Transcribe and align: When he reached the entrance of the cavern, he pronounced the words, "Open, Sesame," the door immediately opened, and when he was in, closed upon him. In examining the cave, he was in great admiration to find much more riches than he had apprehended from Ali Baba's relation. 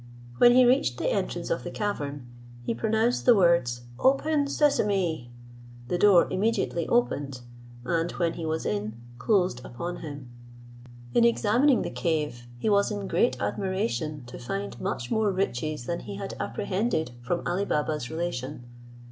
When 0.39 0.53
he 0.53 0.65
reached 0.65 0.97
the 0.97 1.11
entrance 1.13 1.51
of 1.51 1.63
the 1.63 1.69
cavern, 1.69 2.25
he 2.63 2.73
pronounced 2.73 3.23
the 3.27 3.35
words, 3.35 3.81
"Open, 3.99 4.47
Sesame," 4.47 5.29
the 5.89 5.97
door 5.99 6.27
immediately 6.33 6.87
opened, 6.87 7.41
and 7.85 8.09
when 8.13 8.33
he 8.33 8.43
was 8.43 8.65
in, 8.65 8.99
closed 9.19 9.61
upon 9.63 9.97
him. 9.97 10.27
In 11.13 11.23
examining 11.23 11.83
the 11.83 11.91
cave, 11.91 12.47
he 12.57 12.67
was 12.67 12.89
in 12.89 13.07
great 13.07 13.39
admiration 13.39 14.23
to 14.25 14.39
find 14.39 14.81
much 14.81 15.11
more 15.11 15.29
riches 15.29 15.85
than 15.85 15.99
he 15.99 16.15
had 16.15 16.33
apprehended 16.39 17.11
from 17.21 17.45
Ali 17.47 17.63
Baba's 17.65 18.09
relation. 18.09 18.63